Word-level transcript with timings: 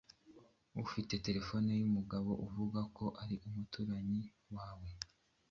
Ufite 0.83 1.13
terefone 1.25 1.69
y'umugabo 1.81 2.29
uvuga 2.45 2.79
ko 2.97 3.05
ari 3.21 3.35
umuturai 3.47 4.19
wawe. 4.55 4.89